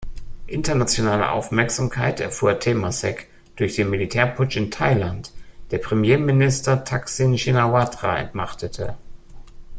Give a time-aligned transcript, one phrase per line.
[0.47, 5.31] Internationale Aufmerksamkeit erfuhr Temasek durch den Militärputsch in Thailand,
[5.69, 8.97] der Premierminister Thaksin Shinawatra entmachtete.